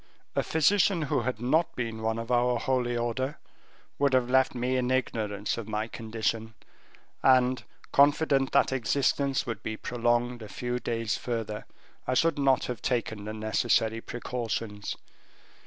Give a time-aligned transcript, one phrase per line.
[0.35, 3.37] A physician who had not been one of our holy order,
[3.99, 6.55] would have left me in ignorance of my condition;
[7.21, 11.67] and, confident that existence would be prolonged a few days further,
[12.07, 14.95] I should not have taken the necessary precautions.